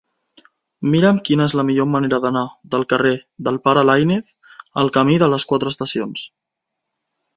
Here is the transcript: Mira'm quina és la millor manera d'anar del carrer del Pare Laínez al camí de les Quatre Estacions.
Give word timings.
Mira'm 0.93 1.19
quina 1.27 1.45
és 1.49 1.53
la 1.59 1.65
millor 1.67 1.87
manera 1.97 2.19
d'anar 2.23 2.43
del 2.75 2.85
carrer 2.93 3.13
del 3.49 3.61
Pare 3.69 3.83
Laínez 3.91 4.35
al 4.85 4.91
camí 4.97 5.19
de 5.25 5.29
les 5.35 5.47
Quatre 5.53 5.75
Estacions. 5.75 6.25